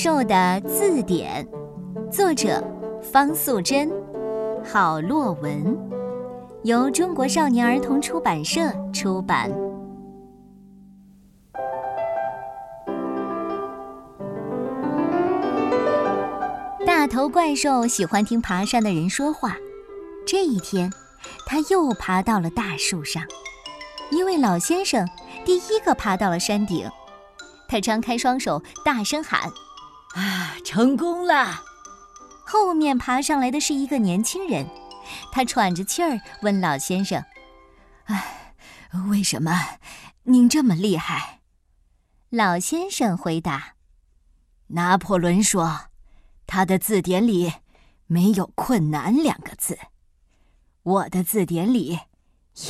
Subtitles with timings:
[0.00, 1.44] 兽的字典》，
[2.08, 2.62] 作者
[3.02, 3.90] 方素珍，
[4.64, 5.76] 郝洛文，
[6.62, 8.60] 由中国少年儿童出版社
[8.92, 9.50] 出版。
[16.86, 19.56] 大头怪兽喜欢听爬山的人说话。
[20.24, 20.92] 这一天，
[21.44, 23.20] 他又爬到了大树上。
[24.12, 25.04] 一位老先生
[25.44, 26.88] 第一个爬到了山顶。
[27.66, 29.50] 他张开双手，大声喊
[30.14, 31.64] ：“啊，成功了！”
[32.46, 34.66] 后面爬上来的是一个年轻人，
[35.30, 37.22] 他喘着气儿问老先生
[38.06, 38.54] ：“哎，
[39.10, 39.52] 为什么
[40.22, 41.40] 您这么厉害？”
[42.30, 43.74] 老先生回答
[44.68, 45.88] ：“拿破仑说，
[46.46, 47.52] 他的字典里
[48.06, 49.78] 没有‘困难’两个字，
[50.82, 51.98] 我的字典里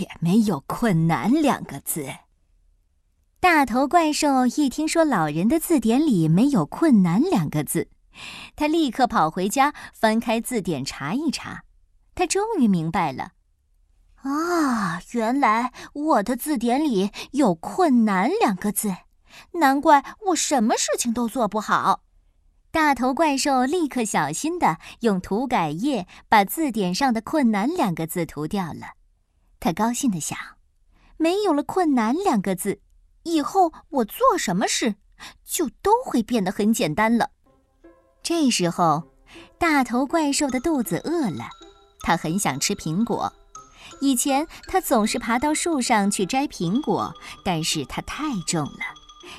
[0.00, 2.08] 也没有‘困难’两个字。”
[3.40, 7.88] 大头怪兽一听说老人的字典里没有“困难”两个字，
[8.56, 11.62] 他立刻跑回家翻开字典查一查。
[12.16, 13.30] 他终于明白了，
[14.22, 18.92] 啊，原来我的字典里有“困难”两个字，
[19.52, 22.02] 难怪我什么事情都做不好。
[22.72, 28.94] 大头怪兽立刻小心地用涂改液把字典上的“困难”两个字涂掉了。
[29.60, 30.36] 他高兴地想，
[31.16, 32.80] 没有了“困难”两个字。
[33.28, 34.94] 以后我做什么事，
[35.44, 37.30] 就都会变得很简单了。
[38.22, 39.02] 这时候，
[39.58, 41.48] 大头怪兽的肚子饿了，
[42.00, 43.32] 他很想吃苹果。
[44.00, 47.12] 以前他总是爬到树上去摘苹果，
[47.44, 48.80] 但是它太重了，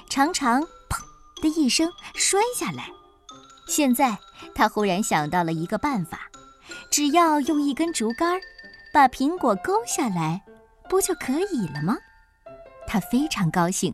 [0.10, 1.02] 常常“砰”
[1.42, 2.90] 的一声摔下来。
[3.68, 4.18] 现在
[4.56, 6.30] 他忽然想到了一个办法，
[6.92, 8.40] 只要用一根竹竿
[8.94, 10.44] 把苹果勾下来，
[10.90, 11.96] 不就可以了吗？
[12.90, 13.94] 他非常高兴，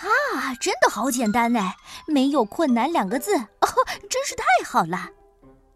[0.00, 1.76] 啊，真的好简单哎，
[2.08, 3.68] 没有困难两个字，哦，
[4.10, 5.10] 真是太好了。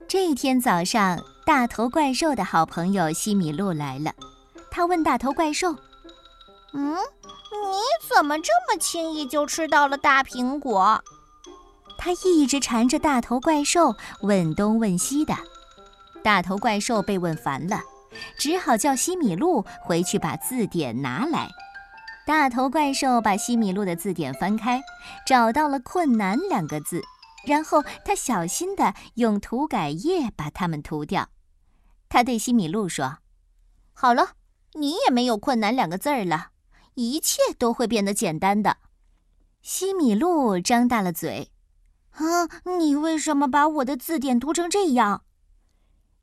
[0.08, 4.12] 这一天早上，大头怪兽的好朋友西米露来了，
[4.68, 5.76] 他问大头怪兽
[6.74, 7.78] ：“嗯，你
[8.12, 11.00] 怎么这么轻易就吃到了大苹果？”
[11.96, 15.36] 他一直缠着大头怪兽问东问西的，
[16.24, 17.80] 大头怪兽被问烦了，
[18.36, 21.48] 只好叫西米露回去把字典拿来。
[22.30, 24.80] 大头怪兽把西米露的字典翻开，
[25.26, 27.02] 找到了“困难”两个字，
[27.44, 31.28] 然后他小心地用涂改液把它们涂掉。
[32.08, 33.18] 他对西米露说
[33.92, 34.34] ：“好了，
[34.74, 36.50] 你也没有‘困难’两个字儿了，
[36.94, 38.76] 一切都会变得简单的。”
[39.60, 41.50] 西米露张大了嘴
[42.14, 42.46] ：“啊，
[42.78, 45.24] 你为什么把我的字典涂成这样？”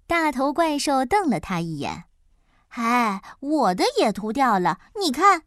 [0.08, 2.06] 大头怪兽瞪了他一眼
[2.80, 5.42] ：“哎，我的也涂掉了，你看。”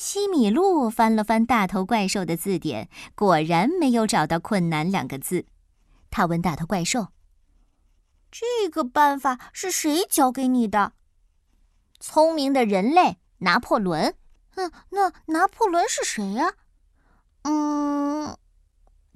[0.00, 5.44] 西米露翻了翻大头怪兽的字典，果然没有找到“困难”两个字。
[6.10, 7.08] 他问大头怪兽
[8.32, 10.94] ：“这个办法是谁教给你的
[12.00, 14.14] ？”“聪明的人类，拿破仑。
[14.56, 16.54] ”“嗯，那拿破仑是谁呀
[17.44, 18.38] ？”“嗯。”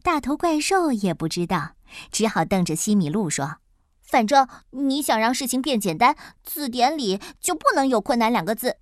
[0.04, 1.76] 大头怪兽也不知道，
[2.12, 3.56] 只好瞪着西米露说
[4.04, 8.76] ：“反正你想让事情变简单，字典里就不能有‘困难’两个字。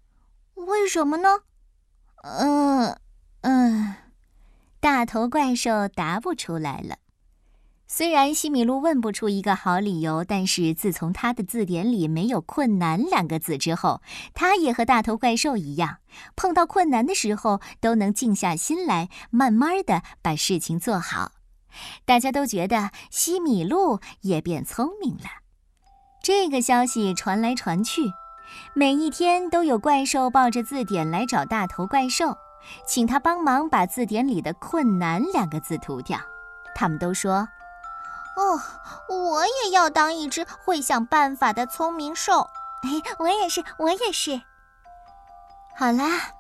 [0.55, 1.43] 为什么呢？”
[2.23, 2.97] 嗯
[3.43, 3.95] 嗯，
[4.81, 6.97] 大头怪兽答不出来了。
[7.89, 14.01] 虽然西米露问不出一个好理由，但是自从他的字典里没有“困难”两个字之后，
[14.33, 15.99] 他也和大头怪兽一样，
[16.35, 21.33] 碰到困难的时候都能静下心来，慢慢的把事情做好。
[22.07, 25.25] 大家都觉得西米露也变聪明了。
[26.23, 28.03] 这个消息传来传去。
[28.75, 32.37] 每一天都有怪兽抱着字典来找大头怪兽，
[32.87, 36.19] 请他帮忙把字典里的“困难”两个字涂掉。
[36.75, 37.49] 他们都说
[38.37, 38.61] ：“哦，
[39.09, 42.49] 我也要当一只会想办法的聪明兽。”
[42.83, 44.41] 哎，我也是，我也是。
[45.77, 46.33] 好啦，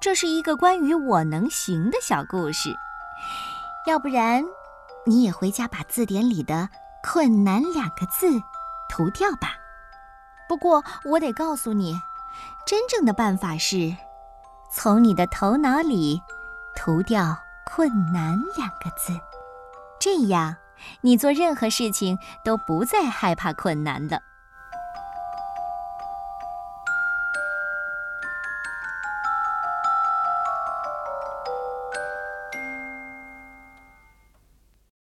[0.00, 2.74] 这是一个关于我能行的小故事。
[3.86, 4.44] 要不然，
[5.04, 6.68] 你也回家把字典里的
[7.04, 8.40] “困难”两个字
[8.88, 9.54] 涂掉吧。
[10.52, 11.98] 不过，我得告诉你，
[12.66, 13.96] 真正的办法是，
[14.70, 16.20] 从你的头脑里
[16.76, 17.34] 涂掉
[17.64, 19.18] “困难”两个字，
[19.98, 20.54] 这样，
[21.00, 24.20] 你做任何事情都不再害怕困难了。